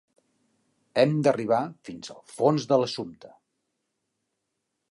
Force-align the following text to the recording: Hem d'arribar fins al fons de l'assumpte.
Hem 1.01 1.11
d'arribar 1.27 1.59
fins 1.89 2.09
al 2.15 2.23
fons 2.37 2.65
de 2.73 2.79
l'assumpte. 2.85 3.33